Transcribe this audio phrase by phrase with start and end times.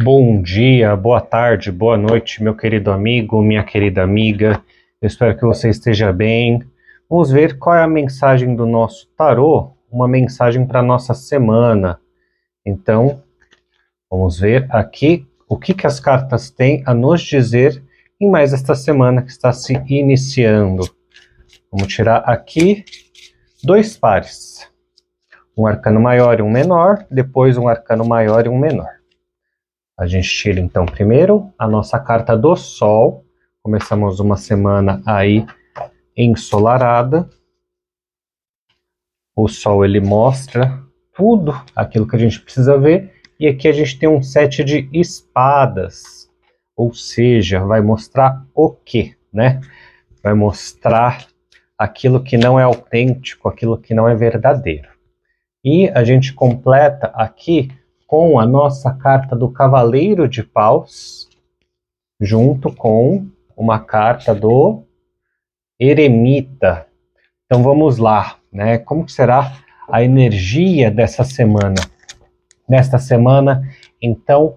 [0.00, 4.62] Bom dia, boa tarde, boa noite, meu querido amigo, minha querida amiga.
[5.02, 6.62] Eu espero que você esteja bem.
[7.10, 11.98] Vamos ver qual é a mensagem do nosso tarô, uma mensagem para nossa semana.
[12.64, 13.24] Então,
[14.08, 17.82] vamos ver aqui o que, que as cartas têm a nos dizer
[18.20, 20.84] em mais esta semana que está se iniciando.
[21.72, 22.84] Vamos tirar aqui
[23.64, 24.70] dois pares.
[25.56, 28.97] Um arcano maior e um menor, depois um arcano maior e um menor.
[29.98, 33.24] A gente tira então primeiro a nossa carta do Sol.
[33.60, 35.44] Começamos uma semana aí
[36.16, 37.28] ensolarada.
[39.34, 40.80] O Sol ele mostra
[41.12, 43.12] tudo aquilo que a gente precisa ver.
[43.40, 46.30] E aqui a gente tem um sete de espadas.
[46.76, 49.60] Ou seja, vai mostrar o que, né?
[50.22, 51.26] Vai mostrar
[51.76, 54.90] aquilo que não é autêntico, aquilo que não é verdadeiro.
[55.64, 57.72] E a gente completa aqui
[58.08, 61.28] com a nossa carta do Cavaleiro de Paus,
[62.18, 64.82] junto com uma carta do
[65.78, 66.86] Eremita.
[67.44, 68.78] Então vamos lá, né?
[68.78, 69.52] Como será
[69.86, 71.82] a energia dessa semana?
[72.66, 73.68] Nesta semana,
[74.00, 74.56] então,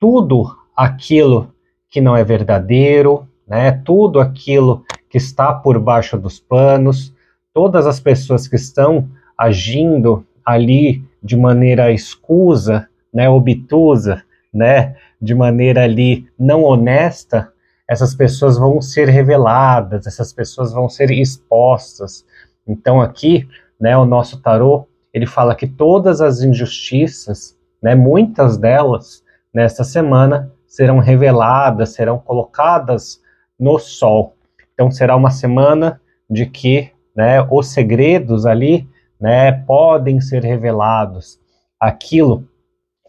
[0.00, 1.54] tudo aquilo
[1.88, 3.70] que não é verdadeiro, né?
[3.70, 7.14] Tudo aquilo que está por baixo dos panos,
[7.54, 15.84] todas as pessoas que estão agindo ali de maneira escusa, né, obtusa, né, de maneira
[15.84, 17.52] ali não honesta,
[17.88, 22.24] essas pessoas vão ser reveladas, essas pessoas vão ser expostas.
[22.66, 23.48] Então aqui,
[23.80, 30.50] né, o nosso tarô, ele fala que todas as injustiças, né, muitas delas nesta semana
[30.66, 33.20] serão reveladas, serão colocadas
[33.60, 34.34] no sol.
[34.72, 36.00] Então será uma semana
[36.30, 38.88] de que, né, os segredos ali
[39.22, 41.38] né, podem ser revelados.
[41.78, 42.48] Aquilo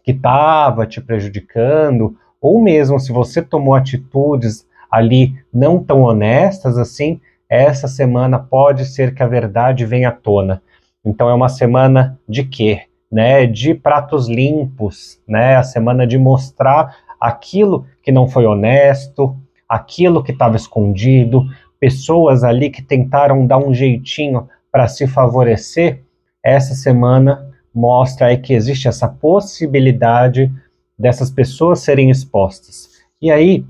[0.04, 7.20] que estava te prejudicando, ou mesmo se você tomou atitudes ali não tão honestas assim,
[7.48, 10.62] essa semana pode ser que a verdade venha à tona.
[11.04, 12.82] Então é uma semana de quê?
[13.10, 19.36] Né, de pratos limpos, né, a semana de mostrar aquilo que não foi honesto,
[19.68, 21.44] aquilo que estava escondido,
[21.78, 26.02] pessoas ali que tentaram dar um jeitinho para se favorecer,
[26.42, 30.52] essa semana mostra aí que existe essa possibilidade
[30.98, 32.88] dessas pessoas serem expostas.
[33.22, 33.64] E aí,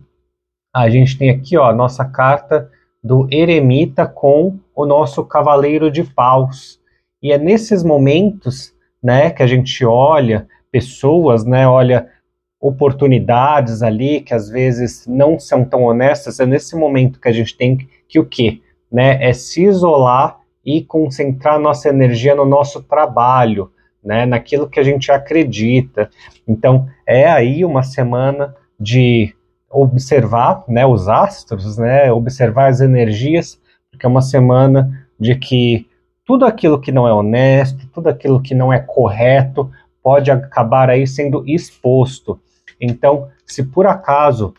[0.74, 2.70] a gente tem aqui ó, a nossa carta
[3.02, 6.80] do eremita com o nosso cavaleiro de paus.
[7.22, 8.72] E é nesses momentos
[9.02, 12.08] né, que a gente olha pessoas, né, olha
[12.58, 17.54] oportunidades ali que às vezes não são tão honestas, é nesse momento que a gente
[17.54, 18.62] tem que, que o quê?
[18.90, 23.70] Né, é se isolar e concentrar nossa energia no nosso trabalho,
[24.02, 26.10] né, naquilo que a gente acredita.
[26.46, 29.34] Então, é aí uma semana de
[29.70, 33.60] observar né, os astros, né, observar as energias,
[33.90, 35.86] porque é uma semana de que
[36.24, 39.70] tudo aquilo que não é honesto, tudo aquilo que não é correto,
[40.02, 42.40] pode acabar aí sendo exposto.
[42.80, 44.54] Então, se por acaso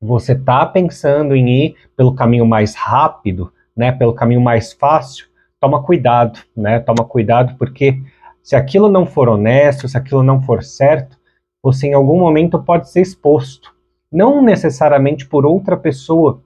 [0.00, 5.26] você está pensando em ir pelo caminho mais rápido, né, pelo caminho mais fácil,
[5.60, 6.80] toma cuidado, né?
[6.80, 8.00] Toma cuidado porque
[8.42, 11.18] se aquilo não for honesto, se aquilo não for certo,
[11.62, 13.74] você em algum momento pode ser exposto.
[14.10, 16.42] Não necessariamente por outra pessoa,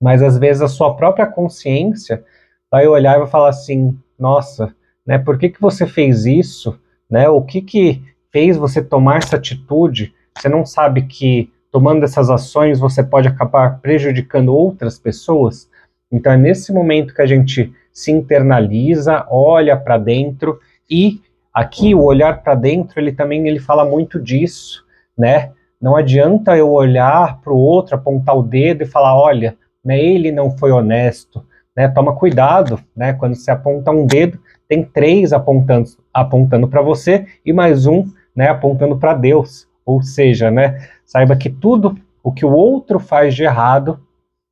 [0.00, 2.24] mas às vezes a sua própria consciência
[2.70, 4.74] vai olhar e vai falar assim: nossa,
[5.06, 6.78] né, por que, que você fez isso?
[7.08, 8.02] Né, o que, que
[8.32, 10.14] fez você tomar essa atitude?
[10.36, 15.70] Você não sabe que tomando essas ações você pode acabar prejudicando outras pessoas?
[16.10, 21.18] Então é nesse momento que a gente se internaliza, olha para dentro e
[21.52, 24.84] aqui o olhar para dentro, ele também ele fala muito disso,
[25.16, 25.52] né?
[25.80, 30.30] Não adianta eu olhar para o outro, apontar o dedo e falar, olha, né, ele
[30.30, 31.42] não foi honesto,
[31.74, 31.88] né?
[31.88, 33.14] Toma cuidado, né?
[33.14, 38.48] Quando você aponta um dedo, tem três apontando apontando para você e mais um, né,
[38.48, 39.66] apontando para Deus.
[39.86, 43.98] Ou seja, né, saiba que tudo o que o outro faz de errado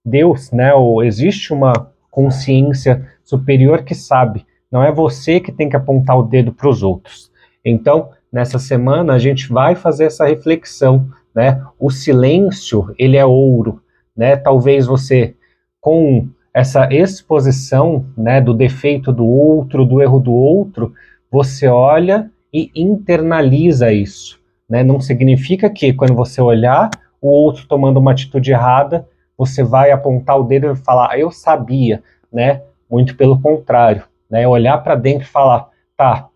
[0.03, 5.75] Deus, né, ou existe uma consciência superior que sabe, não é você que tem que
[5.75, 7.29] apontar o dedo para os outros.
[7.65, 11.61] Então, nessa semana a gente vai fazer essa reflexão, né?
[11.77, 13.83] O silêncio, ele é ouro,
[14.17, 14.37] né?
[14.37, 15.35] Talvez você
[15.81, 20.93] com essa exposição, né, do defeito do outro, do erro do outro,
[21.29, 24.39] você olha e internaliza isso,
[24.71, 24.85] né?
[24.85, 26.91] Não significa que quando você olhar
[27.21, 29.05] o outro tomando uma atitude errada,
[29.37, 32.03] você vai apontar o dedo e falar, eu sabia,
[32.33, 32.63] né?
[32.91, 34.47] Muito pelo contrário, né?
[34.47, 36.29] Olhar para dentro e falar, tá,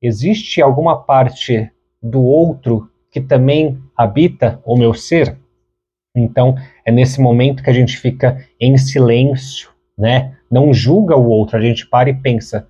[0.00, 1.70] existe alguma parte
[2.02, 5.38] do outro que também habita o meu ser?
[6.14, 6.54] Então,
[6.84, 10.36] é nesse momento que a gente fica em silêncio, né?
[10.50, 12.68] Não julga o outro, a gente para e pensa: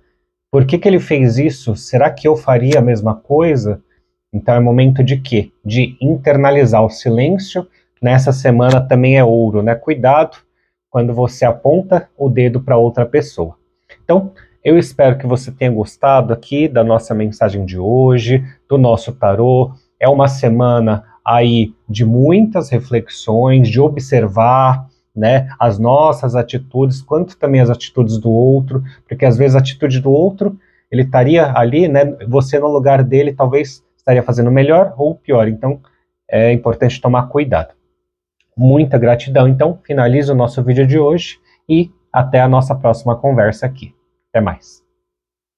[0.53, 1.75] por que, que ele fez isso?
[1.75, 3.81] Será que eu faria a mesma coisa?
[4.31, 5.51] Então é momento de quê?
[5.65, 7.67] De internalizar o silêncio.
[8.03, 9.75] Nessa semana também é ouro, né?
[9.75, 10.35] Cuidado
[10.89, 13.55] quando você aponta o dedo para outra pessoa.
[14.03, 19.13] Então, eu espero que você tenha gostado aqui da nossa mensagem de hoje, do nosso
[19.13, 19.71] tarô.
[19.97, 24.85] É uma semana aí de muitas reflexões, de observar,
[25.15, 30.01] né, as nossas atitudes, quanto também as atitudes do outro, porque às vezes a atitude
[30.01, 30.57] do outro,
[30.91, 35.47] ele estaria ali, né, você no lugar dele talvez estaria fazendo melhor ou pior.
[35.47, 35.79] Então,
[36.29, 37.73] é importante tomar cuidado.
[38.55, 39.47] Muita gratidão.
[39.47, 43.95] Então, finalizo o nosso vídeo de hoje e até a nossa próxima conversa aqui.
[44.29, 44.82] Até mais.